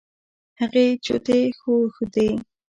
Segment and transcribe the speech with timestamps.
[0.59, 2.29] هغې چوټې ښودې.